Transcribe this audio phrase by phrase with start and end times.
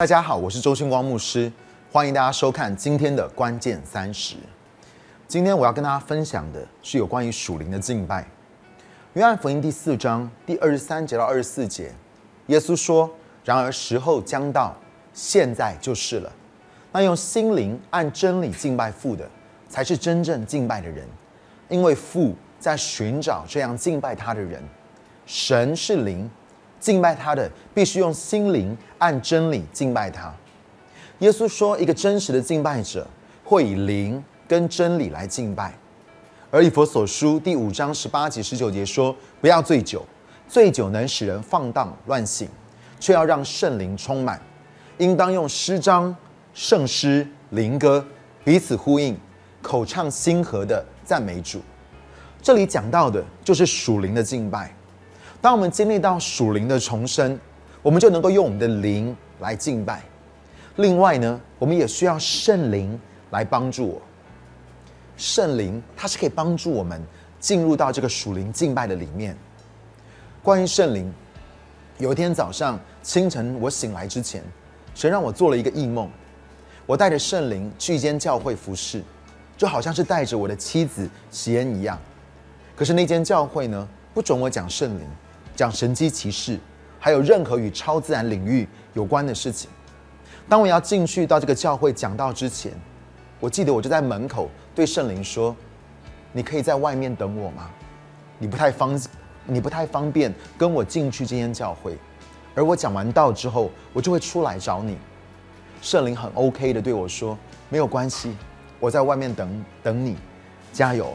[0.00, 1.50] 大家好，我是周星光牧师，
[1.90, 4.36] 欢迎大家收看今天的关键三十。
[5.26, 8.24] 今天我要跟大家分享的是有关于属灵的敬拜。
[9.14, 11.92] 约翰福音第四章第二十三节到二十四节，
[12.46, 13.10] 耶稣说
[13.44, 14.72] ：“然而时候将到，
[15.12, 16.32] 现在就是了。
[16.92, 19.28] 那用心灵按真理敬拜父的，
[19.68, 21.04] 才是真正敬拜的人，
[21.68, 24.62] 因为父在寻找这样敬拜他的人。
[25.26, 26.30] 神是灵。”
[26.80, 30.32] 敬拜他的必须用心灵按真理敬拜他。
[31.18, 33.06] 耶稣说，一个真实的敬拜者
[33.44, 35.74] 会以灵跟真理来敬拜。
[36.50, 40.06] 而以佛所书第五章十八节十九节说：“不要醉酒，
[40.48, 42.48] 醉酒能使人放荡乱性，
[42.98, 44.40] 却要让圣灵充满。
[44.98, 46.16] 应当用诗章、
[46.54, 48.02] 圣诗、灵歌
[48.44, 49.18] 彼此呼应，
[49.60, 51.60] 口唱心和的赞美主。”
[52.40, 54.72] 这里讲到的就是属灵的敬拜。
[55.40, 57.38] 当我们经历到属灵的重生，
[57.80, 60.02] 我们就能够用我们的灵来敬拜。
[60.76, 62.98] 另外呢，我们也需要圣灵
[63.30, 64.02] 来帮助我。
[65.16, 67.00] 圣灵它是可以帮助我们
[67.38, 69.36] 进入到这个属灵敬拜的里面。
[70.42, 71.12] 关于圣灵，
[71.98, 74.42] 有一天早上清晨我醒来之前，
[74.94, 76.10] 神让我做了一个异梦，
[76.84, 79.02] 我带着圣灵去一间教会服侍，
[79.56, 81.96] 就好像是带着我的妻子喜恩一样。
[82.74, 85.06] 可是那间教会呢，不准我讲圣灵。
[85.58, 86.56] 讲神机骑士，
[87.00, 89.68] 还有任何与超自然领域有关的事情。
[90.48, 92.72] 当我要进去到这个教会讲道之前，
[93.40, 95.56] 我记得我就在门口对圣灵说
[96.30, 97.68] ：“你可以在外面等我吗？
[98.38, 98.96] 你不太方，
[99.46, 101.98] 你不太方便跟我进去这间教会。
[102.54, 104.96] 而我讲完道之后，我就会出来找你。”
[105.82, 107.36] 圣灵很 OK 的对我说
[107.68, 108.36] ：“没有关系，
[108.78, 110.16] 我在外面等等你，
[110.72, 111.12] 加油。”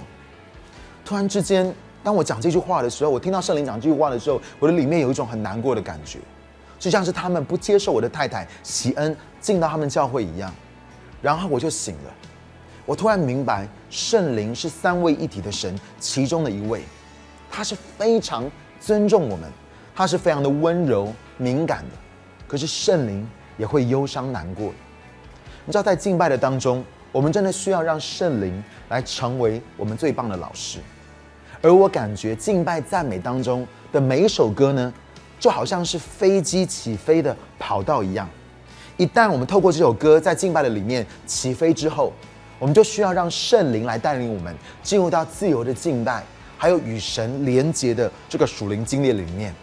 [1.05, 1.73] 突然之间。
[2.04, 6.20] 当我讲这句话的时候，我听到圣灵讲这句话的时候，我的里面有一种很难过的感觉，
[6.78, 10.54] 就像是他们不接受我的太太喜恩进到他们教会一样。
[11.22, 12.14] 然后我就醒了，
[12.86, 16.83] 我突然明白，圣灵是三位一体的神其中的一位，
[17.50, 18.44] 他是非常
[18.82, 19.50] 尊重我们，
[19.95, 21.95] 他是非常的温柔敏感的。
[22.45, 23.26] 可是圣灵
[23.58, 24.73] 也会忧伤难过。
[25.66, 26.83] 你知道，在敬拜的当中，
[27.14, 30.80] 我们真的需要让圣灵来成为我们最棒的老师。
[31.64, 34.94] 而我感觉敬拜赞美当中的每一首歌呢，
[35.40, 38.30] 就好像是飞机起飞的跑道一样。
[38.98, 42.12] 一旦我们透过这首歌在敬拜的里面起飞之后，
[42.60, 44.54] 我们就需要让圣灵来带领我们
[44.84, 46.22] 进入到自由的敬拜，
[46.58, 49.56] 还有与神连接的这个属灵经历里面。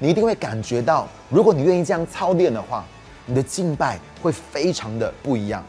[0.00, 2.84] 你一定会感觉到，如果你愿意这样操练的话，
[3.26, 5.64] 你的敬拜会非常的不一样。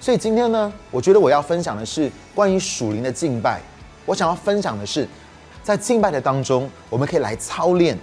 [0.00, 3.60] 所以今天呢，我觉得我要分享的是关于属灵的敬拜。
[4.06, 5.06] 我想要分享的是，
[5.62, 7.98] 在敬拜的当中，我们可以来操练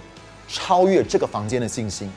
[0.46, 2.12] 超越这个房间的信心。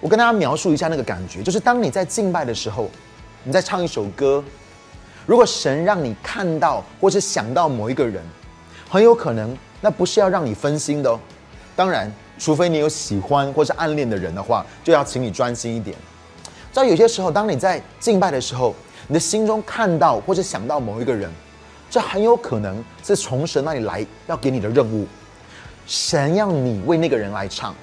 [0.00, 2.90] 我跟大家描述一下那个感觉，就是当你在敬拜的时候，
[3.44, 4.42] 你在唱一首歌，
[5.26, 8.24] 如果神让你看到或是想到某一个人，
[8.88, 11.20] 很有可能那不是要让你分心的哦。
[11.76, 15.94] 当然，除非你有喜欢或是暗恋的人的话，就要请你专心一点。
[16.72, 18.74] 在有些时候，当你在敬拜的时候，
[19.08, 21.30] 你的心中看到或者想到某一个人。
[21.90, 25.04] 这很有可能是从神那里来要给你的任务，
[25.88, 27.74] 神要你为那个人来唱，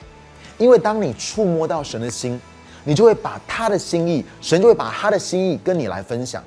[0.57, 2.39] 因为当你触摸到神的心，
[2.85, 6.41] 你就会把他的心意，神就会把他的心意跟你来分享。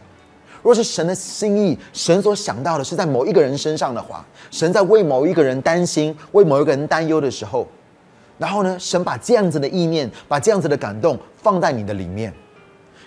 [0.62, 7.69] 若是神的心意，神所想到的是在某一个人身上的话，神在为某一个人担心、为某一个人担忧的时候，
[8.38, 12.32] 然后呢，神把这样子的意念、把这样子的感动放在你的里面。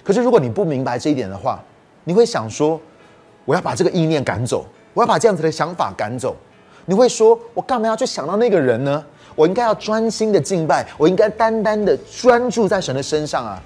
[0.03, 1.59] 可是如果你不明白这一点的话，
[2.03, 2.79] 你会想说。
[3.45, 6.35] 我要把这个意念赶走，我要把这样子的想法赶走。
[6.85, 9.03] 你会说，我干嘛要去想到那个人呢？
[9.35, 13.61] 我应该要专心的敬拜，我应该单单的专注在神的身上啊。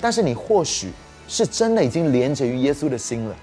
[0.00, 0.90] 但是你或许
[1.28, 3.36] 是真的已经连接于耶稣的心了，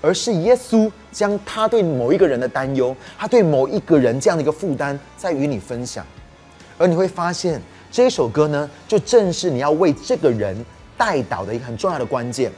[0.00, 6.04] 而是耶稣将他对某一个人的担忧，他对某一个人这样的一个负担，在与你分享。
[6.76, 7.60] 而你会发现，
[7.92, 10.56] 这一首歌呢，就正是你要为这个人
[10.96, 12.50] 带导的一个很重要的关键。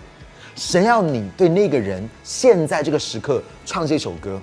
[0.54, 4.40] 神要你对那个人现在这个时刻唱这首歌，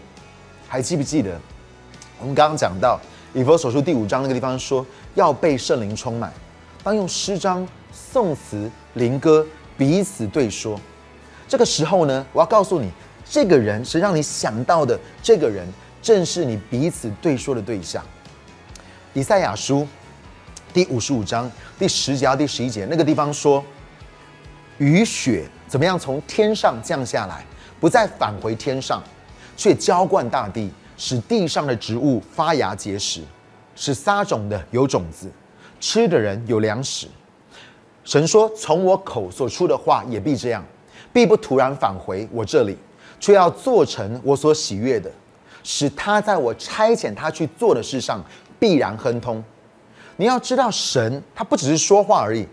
[0.68, 1.40] 还记不记得？
[2.20, 3.00] 我们刚刚讲到
[3.34, 6.34] 以佛所书第五章那个地方说，要被圣灵充满，
[6.84, 9.46] 当用诗章、颂词、灵歌
[9.78, 10.80] 彼此对说。
[11.48, 12.90] 这个时候呢，我要告诉你，
[13.24, 15.68] 这个人是让你想到的，这个人
[16.02, 18.04] 正是你彼此对说的对象。
[19.14, 19.88] 以赛亚书
[20.74, 23.64] 第五十五章第十节到第十一节那个地方说，
[24.80, 25.46] 雨雪。
[25.70, 27.46] 怎么样从天上降下来，
[27.80, 29.02] 不再返回天上，
[29.56, 33.22] 却浇灌大地，使地上的植物发芽结实，
[33.76, 35.30] 使撒种的有种子，
[35.80, 37.08] 吃的人有粮食。
[38.04, 40.66] 神说：“从我口所出的话也必这样，
[41.14, 42.76] 必不突然返回我这里，
[43.20, 45.12] 却要做成我所喜悦的，
[45.64, 48.20] 使他在我差遣他去做的事上
[48.58, 49.44] 必然亨通。”
[50.18, 52.48] 你要知道，神他不只是说话而已，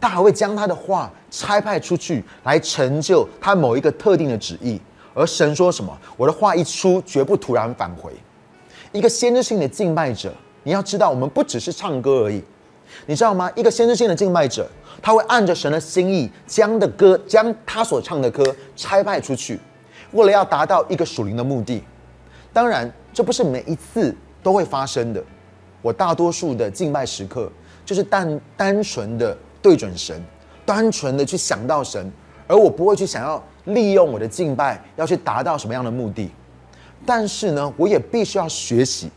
[0.00, 4.80] 他还会将他的话差派出去，来成就他某一个特定的旨意。
[5.12, 5.96] 而神说什么？
[6.16, 8.12] 我的话一出，绝不突然返回。
[8.92, 10.32] 一个先知性的敬拜者，
[10.62, 12.42] 你要知道，我们不只是唱歌而已，
[13.06, 13.50] 你知道吗？
[13.54, 14.68] 一个先知性的敬拜者。
[15.02, 18.44] 他会按着神的心意，将的歌，将他所唱的歌
[18.76, 19.58] 差派出去，
[20.12, 21.82] 为了要达到一个属灵的目的。
[22.52, 25.22] 当然，这不是每一次都会发生的。
[25.80, 27.50] 我大多数的敬拜时刻，
[27.86, 30.22] 就是单单纯的对准神，
[30.64, 32.10] 单纯的去想到神，
[32.46, 36.30] 而我不会去想要利用我的敬拜要去达到什么样的目的。
[37.06, 39.10] 但是呢，我也必须要学习，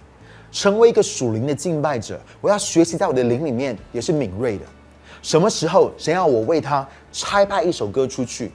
[0.51, 2.19] 成为一个属灵的敬拜者。
[2.39, 4.65] 我要学习在我的灵里面也是敏锐的。
[5.21, 8.51] 什么时候神要我为他拆派一首歌出去，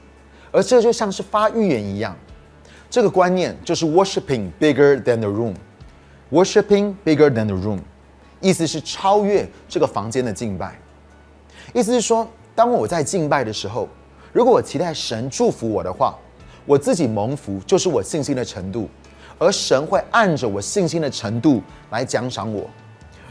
[0.51, 2.15] 而这就像是发预言一样。
[2.89, 7.79] 这个观念就是 worshiping bigger than the room，worshiping bigger than the room，
[8.39, 10.79] 意思是超越这个房间的敬拜。
[11.73, 13.87] 意思是说，当我在敬拜的时候，
[14.33, 16.17] 如果我期待神祝福我的话，
[16.65, 18.89] 我自己蒙福就是我信心的程度，
[19.37, 21.61] 而神会按着我信心的程度
[21.91, 22.69] 来奖赏我，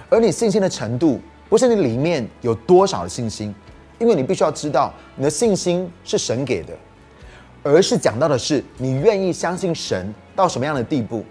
[0.08, 1.20] 而你信心的程度。
[1.50, 3.54] 不是你里面有多少的信心，
[3.98, 6.74] 因为你必须要知道你的信心是神给的，
[7.62, 11.24] 而是讲到的是你愿意相信神到什么样的地步。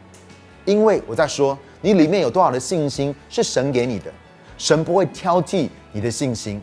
[0.66, 4.12] 因为我在说你里面有多少的信心是神给你的，
[4.58, 6.60] 神不会挑剔你的信心。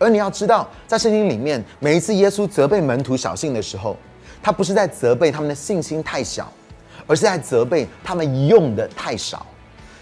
[0.00, 3.96] 而你要知道，在圣经里面，每一次耶稣责备门徒小信的时候，
[4.42, 6.52] 他不是在责备他们的信心太小，
[7.06, 9.46] 而是在责备他们用的太少。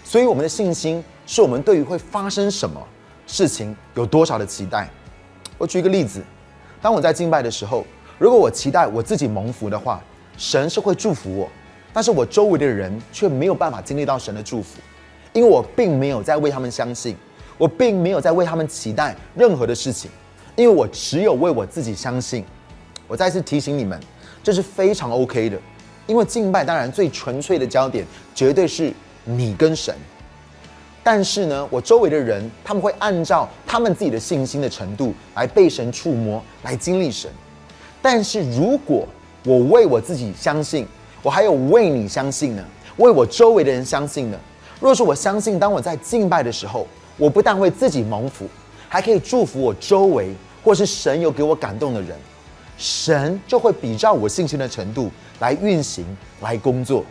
[0.03, 1.05] 所以我们的信心。
[1.31, 2.81] 是我们对于会发生什么
[3.27, 4.89] 事情有多少的期待？
[5.59, 6.25] 我举一个例子，
[6.81, 7.85] 当我在敬拜的时候，
[8.17, 10.03] 如果我期待我自己蒙福的话，
[10.39, 11.47] 神是会祝福我，
[11.93, 14.81] 但是我周围的人却没有办法经历到神的祝福，
[15.35, 17.15] 因为我并没有在为他们相信，
[17.59, 20.11] 我并没有在为他们期待任何的事情，
[20.57, 22.45] 因为我只有为我自己相信。
[23.07, 23.99] 我再次提醒你们，
[24.43, 25.59] 这是非常 OK 的，
[26.07, 28.93] 因为敬拜当然最纯粹的焦点绝对是
[29.25, 29.95] 你跟神。
[31.03, 37.31] 但是呢，我周围的人他们会按照他们自己的信心的程度来被神触摸，来经历神。
[38.03, 39.09] 但是如果
[39.45, 40.87] 我为我自己相信，
[41.23, 42.65] 我还有为你相信呢？
[42.99, 44.39] 为我周围的人相信呢？
[44.81, 46.87] 若是我相信，当我在敬拜的时候，
[47.19, 48.49] 我不但为自己蒙福，
[48.89, 50.33] 还可以祝福我周围
[50.65, 52.17] 或是神有给我感动的人，
[52.79, 55.11] 神就会比照我信心的程度
[55.41, 56.07] 来运行、
[56.41, 57.05] 来工作。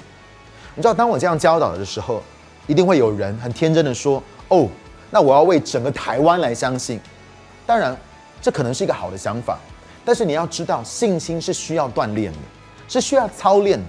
[0.74, 2.24] 你知道，当我这样教导的时候。
[2.69, 4.68] 一定会有人很天真的说：“哦，
[5.09, 7.00] 那我要为整个台湾来相信。”
[7.65, 7.95] 当然，
[8.42, 9.57] 这可能是一个好的想法，
[10.04, 12.39] 但是你要知道，信心是需要锻炼的，
[12.89, 13.86] 是需要操练的。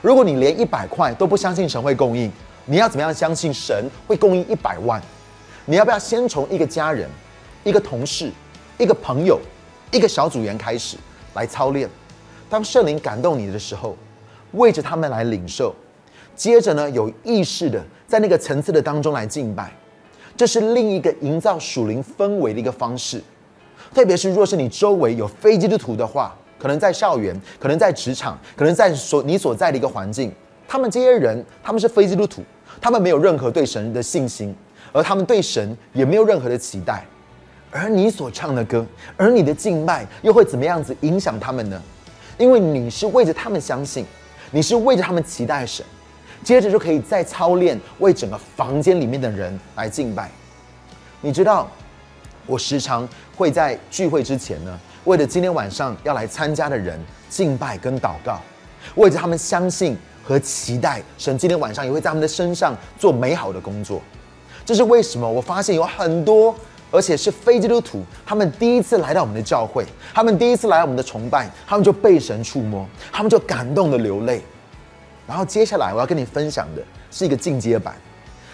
[0.00, 2.30] 如果你连一百块都不相信神会供应，
[2.66, 5.02] 你要怎么样相信神会供应一百万？
[5.70, 7.08] 你要不要先从一个家人、
[7.62, 8.28] 一个同事、
[8.76, 9.38] 一个朋友、
[9.92, 10.96] 一个小组员开始
[11.34, 11.88] 来操练？
[12.48, 13.96] 当圣灵感动你的时候，
[14.50, 15.72] 为着他们来领受。
[16.34, 19.72] 接着呢，有意识的在那个层次的当中来敬拜，
[20.36, 23.22] 这是另一个营造属灵氛围的一个方式。
[23.94, 30.32] 特别是若是你周围有非基督徒的话，可能在校园，可能在职场，可能在所你所在的一个环境，
[30.66, 32.42] 他们这些人他们是非基督徒，
[32.80, 34.52] 他们没有任何对神的信心，
[34.92, 37.04] 而他们对神也没有任何的期待。
[37.70, 38.84] 而你所唱的歌，
[39.16, 41.80] 而你的敬拜又会怎么样子影响他们呢？
[42.36, 44.04] 因为你是为着他们相信，
[44.50, 45.84] 你是为着他们期待神。
[46.42, 50.30] 接着就可以再操练，为整个房间里面的人来敬拜。
[51.20, 51.70] 你知道，
[52.46, 53.06] 我时常
[53.36, 58.40] 会在聚会之前呢，为了今天晚上要来参加的人敬拜跟祷告，
[58.94, 59.94] 为着他们相信
[60.24, 64.00] 和期待神今天晚上也会在他们的身上做美好的工作。
[64.70, 65.28] 这是为什么？
[65.28, 66.54] 我发现有很多，
[66.92, 69.84] 而且是非基督徒，他们第一次来到我们的教会，
[70.14, 74.40] 他们第一次来我们的崇拜，他们就被神触摸，他们就感动的流泪。
[75.26, 77.96] 然后接下来我要跟你分享的是一个进阶版。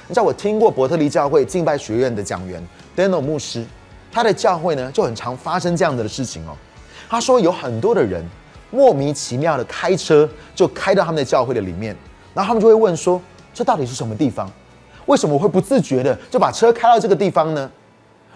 [0.08, 3.62] 你知道我听过伯特利教会敬拜学院的讲员 Daniel 牧师，
[4.10, 6.56] 他的教会呢就很常发生这样的事情哦。
[7.10, 8.24] 他说有很多的人
[8.70, 11.94] 莫名其妙的开车就开到他们的教会的里面，
[12.32, 13.20] 然后他们就会问说：
[13.52, 14.50] 这到底是什么地方？
[15.06, 17.70] 为什么会不自觉的就把车开到这个地方呢？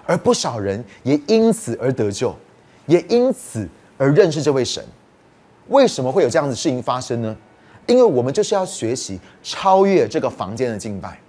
[0.07, 2.35] 而不少人也因此而得救，
[2.87, 4.85] 也因此而认识这位神。
[5.69, 7.37] 为什么会有这样的事情发生呢？
[7.87, 11.21] 因为我们就是要学习超越这个房间的敬拜，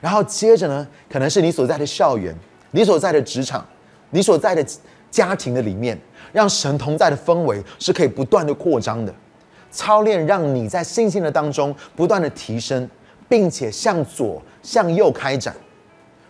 [0.00, 2.34] 然后接着呢，可能是你所在的校园、
[2.72, 3.66] 你所在的职场、
[4.10, 4.64] 你所在的
[5.10, 5.98] 家庭的里面，
[6.32, 9.12] 让神同在的氛围是可以不断的扩张的。
[9.70, 12.88] 操练让你在信心的当中不断的提升，
[13.28, 15.56] 并且向左向右开展。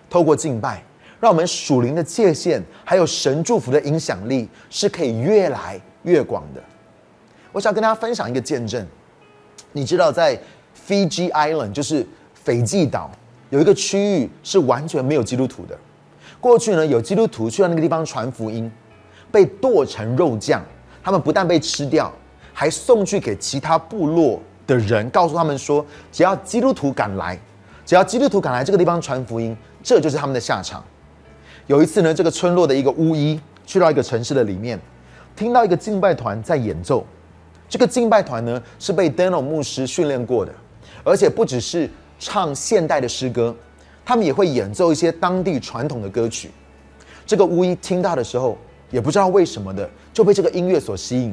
[0.09, 0.80] 透过敬拜，
[1.18, 6.62] 让我们属灵的界限还有神祝福的影响力是可以越来越广的。
[7.50, 8.87] 我想跟大家分享一个见证。
[9.73, 10.40] 你知道，在
[10.87, 13.11] Fiji Island 就是斐济岛
[13.50, 15.76] 有一个区域是完全没有基督徒的。
[16.38, 18.71] 过去呢，有基督徒去到那个地方传福音，
[19.33, 20.64] 被剁成肉酱，
[21.02, 22.12] 他们不但被吃掉。
[22.52, 27.38] 还送去给其他部落的人，告诉他们说，只要基督徒敢来，
[27.88, 30.85] 只要基督徒敢来这个地方传福音，这就是他们的下场。
[31.68, 34.78] 有一次呢，这个村落的一个巫医去到一个城市的里面，
[35.35, 37.02] 听到一个敬拜团在演奏。
[37.66, 40.52] 这个敬拜团呢是被 Daniel 牧师训练过的，
[41.02, 43.57] 而且不只是唱现代的诗歌，
[44.04, 46.50] 他们也会演奏一些当地传统的歌曲。
[47.25, 48.59] 这个巫医听到的时候，
[48.90, 51.33] 也不知道为什么的，就被这个音乐所吸引。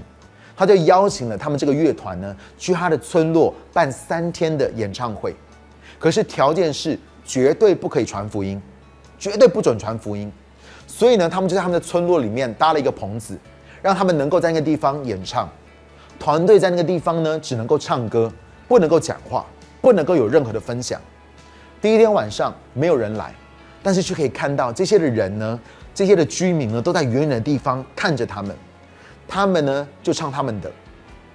[0.56, 5.36] 他就邀请了他们这个乐团呢，去他的村落办三天的演唱会，
[5.98, 8.62] 可是条件是绝对不可以传福音，
[9.18, 10.32] 绝对不准传福音。
[10.88, 13.38] 所以呢，他们就在他们的村落里面搭了一个棚子，
[13.82, 15.50] 让他们能够在那个地方演唱。
[16.18, 18.32] 团队在那个地方呢，只能够唱歌，
[18.68, 19.46] 不能够讲话，
[19.82, 21.02] 不能够有任何的分享。
[21.82, 23.34] 第一天晚上没有人来，
[23.84, 25.60] 但是却可以看到这些的人呢，
[25.94, 28.56] 这些的居民呢，都在远远的地方看着他们。
[29.28, 30.72] 他们呢就唱他们的，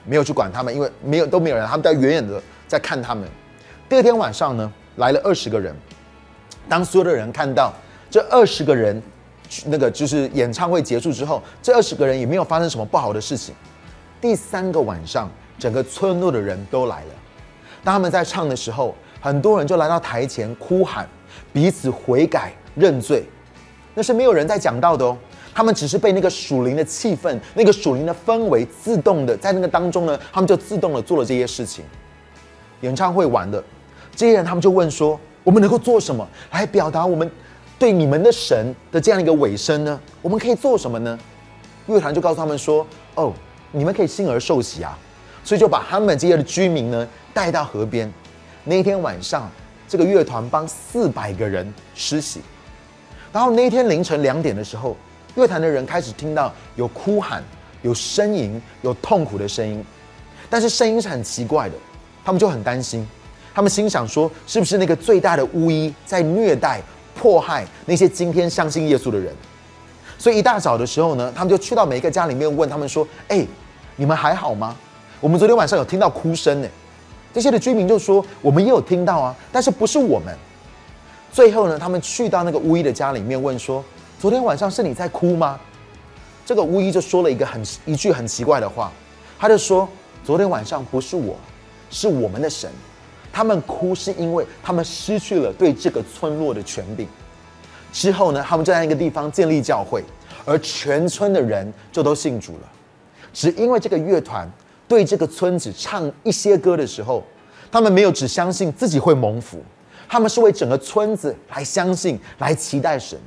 [0.04, 3.28] 没有去管他们，因为没有都没有人，他们在远远的在看他们。
[3.90, 5.74] 第二天晚上呢，来了二十个人。
[6.68, 7.72] 当所有的人看到
[8.08, 9.02] 这二十个人，
[9.66, 13.52] 那个就是演唱会结束之后，这二十个人也没有发生什么不好的事情。
[14.20, 15.28] 第三个晚上，
[15.58, 17.08] 整个村落的人都来了。
[17.82, 21.08] 当他们在唱的时候，很多人就来到台前哭喊，
[21.52, 23.24] 彼此悔改认罪。
[23.96, 25.18] 那是没有人在讲到的哦。
[25.52, 31.84] 他们只是被那个属灵的气氛、那个属灵的氛围自动的在那个当中呢，他们就自动的做了这些事情。
[32.82, 33.62] 演唱会完了，
[34.20, 37.30] 这些人他们就问说：“我们能够做什么来表达我们
[37.78, 39.98] 对你们的神的这样一个尾声呢？
[40.20, 41.18] 我们可以做什么呢？”
[41.88, 42.86] 乐团就告诉他们说
[43.16, 43.32] ：“哦，
[43.72, 44.98] 你们可以信而受洗啊！”
[45.42, 48.12] 所以就把他们这些的居民呢带到河边。
[48.62, 49.50] 那一天晚上，
[49.88, 52.42] 这个乐团帮四百个人施洗。
[53.32, 54.94] 然后那一天凌晨两点的时候。
[55.36, 57.42] 乐团的人开始听到有哭喊、
[57.80, 59.82] 有呻吟、有痛苦的声音，
[60.50, 61.76] 但是声音是很奇怪的，
[62.22, 63.08] 他们就很担心，
[63.54, 66.80] 他们心想说：是不是那个最大的巫医在虐待、
[67.14, 69.34] 迫害那些今天相信耶稣的人？
[70.18, 73.46] 所以一大早的时候呢，他们就去到每一个家里面问他们说：哎，
[73.96, 74.76] 你们还好吗？
[75.20, 76.68] 我们昨天晚上有听到哭声呢。
[77.32, 80.36] 这些的居民就说：我们也有听到啊，但是不是我们。
[81.32, 83.84] 最后呢，他们去到那个巫医的家里面问说。
[84.18, 85.58] 昨天晚上是你在哭吗？
[86.44, 88.92] 这个巫医就说了一个很一句很奇怪的话，
[89.38, 89.88] 他就说：
[90.22, 91.34] 昨天晚上不是我，
[91.88, 92.70] 是我们的神。
[93.32, 97.06] 他们哭是因为他们失去了对这个村落的权柄。
[97.92, 100.02] 之后呢，他们就在那个地方建立教会，
[100.44, 102.68] 而全村的人就都信主了。
[103.32, 104.50] 只因为这个乐团
[104.88, 107.24] 对这个村子唱一些歌的时候，
[107.70, 109.62] 他们没有只相信自己会蒙福，
[110.08, 113.18] 他们是为整个村子来相信、来期待神。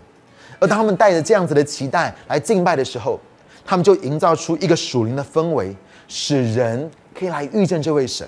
[0.59, 3.19] 而当他们带着这样子的期待来敬拜的时候，
[3.65, 5.75] 他们就营造出一个属灵的氛围，
[6.07, 8.27] 使人可以来遇见这位神，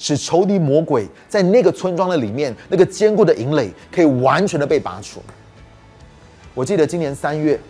[0.00, 5.20] 使仇敌魔鬼在那个村庄的里面那个坚固的营垒可以完全的被拔除。
[6.54, 7.60] 我记得今年三月，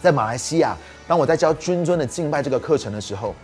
[0.00, 0.74] 在马来西亚，
[1.06, 3.34] 当我在教君尊的敬拜这个课程的时候，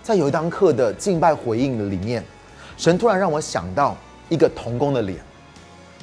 [0.00, 2.24] 在有一堂课的敬拜回应里面，
[2.76, 3.96] 神突然让我想到
[4.28, 5.18] 一个童工的脸。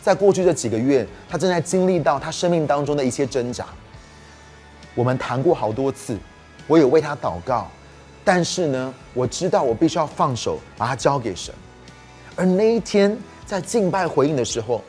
[0.01, 3.67] 在过去这几个月，他正在经历到他生命当中的一些挣扎。
[4.95, 6.17] 我们谈过好多次，
[6.67, 7.71] 我有为他祷告，
[8.23, 11.53] 但是呢，我知道我必须要放手，把它交给神。
[12.35, 14.81] 而那一天在敬拜回应的时候，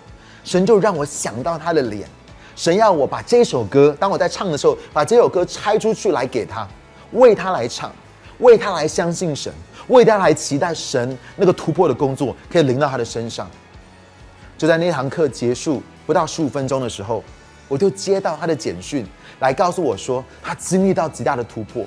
[0.45, 2.09] 神就让我想到他的脸。
[2.57, 6.67] 神要我把这首歌，当我在唱的时候，把这首歌拆出去来给他，
[7.11, 7.93] 为他来唱，
[8.39, 9.53] 为他来相信神，
[9.89, 13.51] 为他来期待神那个突破的工作可以临到他的身上。
[14.57, 17.25] 就在那堂课结束不到十五分钟的时候，
[17.67, 19.05] 我就接到他的简讯，
[19.41, 21.85] 来告诉我说他经历到极大的突破。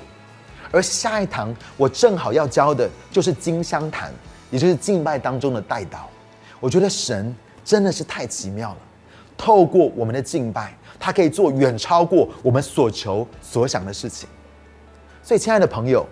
[0.70, 4.12] 而下一堂我正好要教的就是金香坛，
[4.50, 5.98] 也就是敬拜当中的代祷。
[6.60, 7.34] 我觉得神
[7.64, 8.78] 真的是太奇妙了，
[9.36, 14.28] 透过我们的敬拜，他可以做远超过我们所求所想的事情。
[15.22, 16.06] 所以，亲爱的朋友，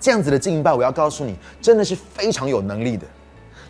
[0.00, 3.06] 这样子的敬拜，我要告诉你，真的是非常有能力的。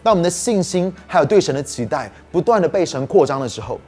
[0.02, 3.80] 当我们的信心还有对神的期待不断的被神扩张的时候，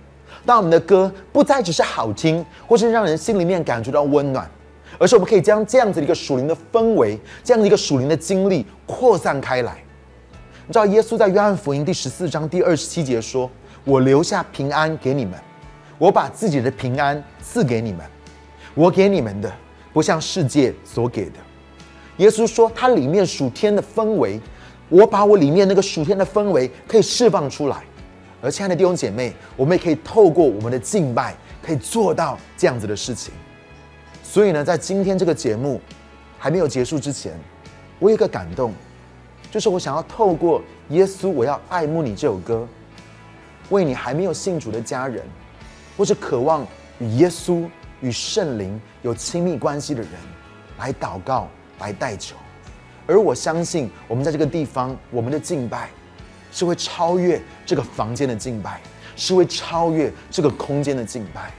[0.45, 4.51] 当我们的歌不再只是好听，或是让人心里面感觉到温暖，
[4.99, 9.83] 而是我们可以将这样子的一个属灵的氛围，这样的一个属灵的经历扩散开来。
[10.67, 13.51] 你知道，耶稣在约翰福音第十四章第二十七节说
[13.85, 15.35] ：“我留下平安给你们，
[15.99, 18.01] 我把自己的平安赐给你们，
[18.75, 19.53] 我给你们的
[19.93, 21.37] 不像世界所给的。”
[22.19, 24.41] 耶稣说，他里面属天的氛围，
[24.89, 27.83] 我把我里面那个属天的氛围可以释放出来。
[28.41, 33.33] 而亲爱的弟兄姐妹，我们也可以透过我们的敬拜，可以做到这样子的事情。
[34.33, 35.79] 所以呢，在今天这个节目
[36.39, 37.39] 还没有结束之前，
[37.99, 38.73] 我有一个感动，
[39.51, 40.59] 就是我想要透过
[40.89, 42.67] 《耶稣我要爱慕你》这首歌，
[43.69, 45.23] 为你还没有信主的家人，
[45.99, 46.67] 或是渴望
[46.99, 47.69] 与耶稣
[48.01, 50.12] 与圣灵有亲密关系的人，
[50.79, 51.47] 来祷告，
[51.79, 52.35] 来代求。
[53.07, 55.91] 而我相信，我们在这个地方，我们的敬拜。
[56.51, 58.81] 是会超越这个房间的敬拜，
[59.15, 61.51] 是会超越这个空间的敬拜。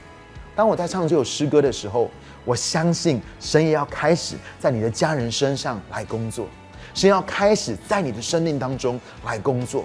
[0.56, 2.08] 当我在唱这首诗歌的时候，
[2.44, 6.46] 我相信神也要开始在你的家人身上来工作，
[6.94, 9.84] 神要开始在你的生命当中来工作，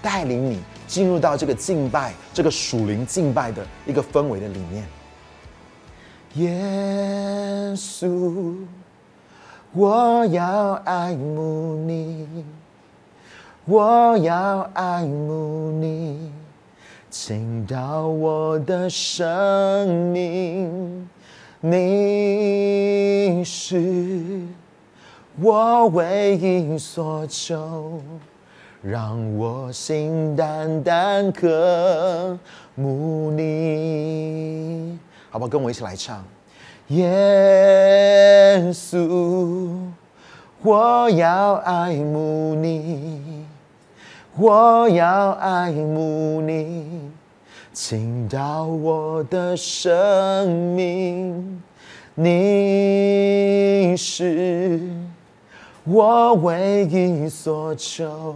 [0.00, 4.84] 带领你进入到这个敬拜、这个属灵敬拜的一个氛围的里面。
[6.34, 8.56] 耶稣，
[9.72, 12.26] 我要爱慕你。
[13.64, 16.32] 我要爱慕你，
[17.10, 21.06] 请到我的生命。
[21.60, 24.42] 你是
[25.40, 28.00] 我唯一所求，
[28.80, 32.38] 让我心单单渴
[32.76, 34.96] 慕你。
[35.30, 35.48] 好不好？
[35.48, 36.24] 跟我一起来唱，
[36.88, 39.76] 耶稣，
[40.62, 43.44] 我要爱慕你。
[44.36, 47.10] 我要爱慕你，
[47.80, 51.62] 倾倒我的生命。
[52.16, 54.80] 你是
[55.84, 58.34] 我唯一所求，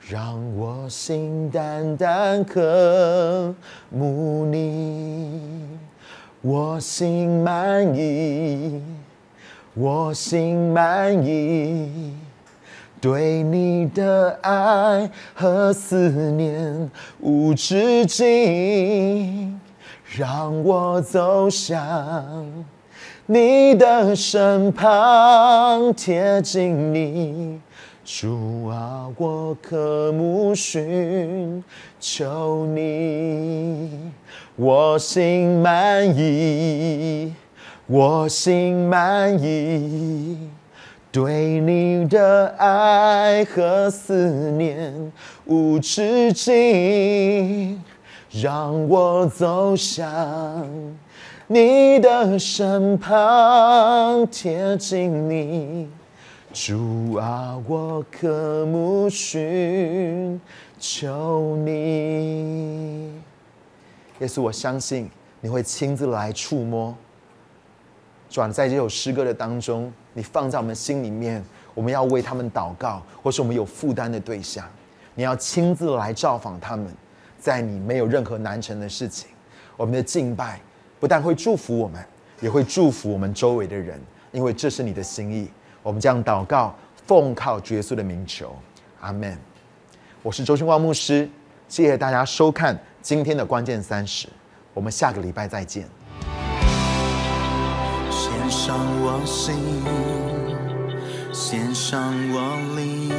[0.00, 3.54] 让我心单单渴
[3.90, 5.40] 慕你。
[6.42, 8.82] 我心满意，
[9.74, 12.12] 我心满意。
[13.00, 19.60] 对你的爱和思念无止境，
[20.16, 22.46] 让我走向
[23.26, 27.60] 你的身旁，贴近你。
[28.04, 31.62] 主啊，我渴慕寻
[32.00, 34.10] 求你，
[34.56, 37.34] 我心满意，
[37.86, 40.48] 我心满意。
[41.10, 45.12] 对你的爱和思念
[45.46, 47.82] 无止境，
[48.30, 50.68] 让我走向
[51.46, 55.88] 你的身旁，贴近你。
[56.52, 60.38] 主啊，我渴慕寻
[60.78, 63.12] 求你。
[64.20, 66.94] 耶稣，我相信你会亲自来触摸。
[68.28, 71.40] 转在这首诗歌的当中，你放在我们心里面，
[71.74, 74.68] 我们要为他们祷告，或是我们有负担的对象，
[75.14, 76.92] 你要亲自来造访他们，
[77.38, 79.28] 在你没有任何难成的事情，
[79.76, 80.60] 我们的敬拜
[80.98, 82.04] 不但会祝福我们，
[82.40, 84.00] 也会祝福我们周围的人，
[84.32, 85.48] 因为这是你的心意。
[85.84, 86.74] 我们将祷告，
[87.06, 88.56] 奉靠耶稣的名求，
[89.00, 89.38] 阿门。
[90.24, 91.30] 我是周勋光牧师，
[91.68, 94.28] 谢谢大家收看今天的关键三十，
[94.74, 95.97] 我们下个礼拜再见。
[98.48, 99.54] 献上我心，
[101.34, 103.12] 献上我灵，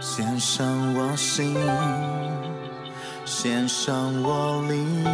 [0.00, 1.56] 献上我心，
[3.24, 5.04] 献上我灵。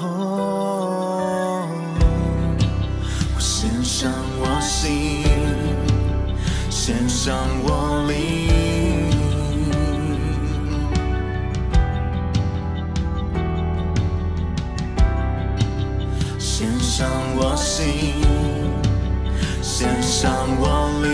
[0.00, 1.68] 哦，
[3.34, 5.22] 我献上我心，
[6.70, 7.36] 献上
[16.62, 18.14] 献上我心
[19.60, 20.64] 献上我
[21.02, 21.08] 力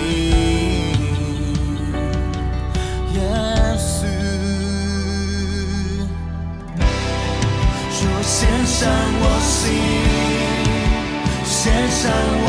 [3.14, 3.20] 耶
[3.78, 4.04] 稣
[7.90, 10.68] 说献上我心。
[11.60, 12.12] 献上
[12.44, 12.47] 我